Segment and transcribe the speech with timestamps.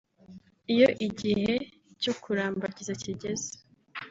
[0.73, 1.51] Iyo igihe
[2.01, 3.49] cyo kurambagiza kigeze